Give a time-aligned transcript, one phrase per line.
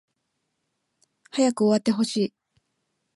[1.29, 2.33] 早く終わってほしい